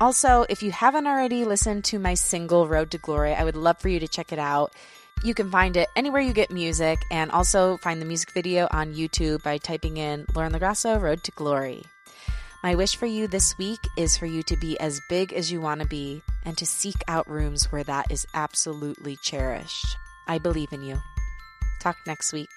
Also, 0.00 0.46
if 0.48 0.62
you 0.62 0.72
haven't 0.72 1.06
already 1.06 1.44
listened 1.44 1.84
to 1.84 1.98
my 1.98 2.14
single 2.14 2.66
Road 2.66 2.90
to 2.92 2.98
Glory, 2.98 3.34
I 3.34 3.44
would 3.44 3.56
love 3.56 3.78
for 3.78 3.90
you 3.90 4.00
to 4.00 4.08
check 4.08 4.32
it 4.32 4.38
out. 4.38 4.72
You 5.24 5.32
can 5.32 5.50
find 5.50 5.74
it 5.78 5.88
anywhere 5.96 6.20
you 6.20 6.34
get 6.34 6.50
music 6.50 6.98
and 7.10 7.30
also 7.30 7.78
find 7.78 7.98
the 7.98 8.04
music 8.04 8.32
video 8.32 8.68
on 8.70 8.92
YouTube 8.92 9.42
by 9.42 9.56
typing 9.56 9.96
in 9.96 10.26
Lauren 10.34 10.52
LoGrasso 10.52 11.00
Road 11.00 11.24
to 11.24 11.32
Glory. 11.32 11.82
My 12.62 12.74
wish 12.74 12.96
for 12.96 13.06
you 13.06 13.26
this 13.26 13.56
week 13.56 13.80
is 13.96 14.18
for 14.18 14.26
you 14.26 14.42
to 14.42 14.56
be 14.58 14.78
as 14.80 15.00
big 15.08 15.32
as 15.32 15.50
you 15.50 15.62
want 15.62 15.80
to 15.80 15.86
be 15.86 16.20
and 16.44 16.58
to 16.58 16.66
seek 16.66 16.96
out 17.08 17.26
rooms 17.26 17.72
where 17.72 17.84
that 17.84 18.10
is 18.10 18.26
absolutely 18.34 19.16
cherished. 19.22 19.96
I 20.28 20.36
believe 20.36 20.74
in 20.74 20.82
you. 20.82 21.00
Talk 21.80 21.96
next 22.06 22.34
week. 22.34 22.50